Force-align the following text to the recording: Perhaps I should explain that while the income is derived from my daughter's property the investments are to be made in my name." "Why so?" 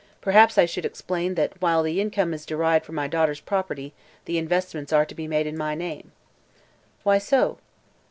Perhaps 0.19 0.57
I 0.57 0.65
should 0.65 0.83
explain 0.83 1.35
that 1.35 1.61
while 1.61 1.83
the 1.83 2.01
income 2.01 2.33
is 2.33 2.43
derived 2.43 2.85
from 2.87 2.95
my 2.95 3.07
daughter's 3.07 3.39
property 3.39 3.93
the 4.25 4.39
investments 4.39 4.91
are 4.91 5.05
to 5.05 5.13
be 5.13 5.27
made 5.27 5.45
in 5.45 5.55
my 5.55 5.75
name." 5.75 6.11
"Why 7.03 7.19
so?" 7.19 7.59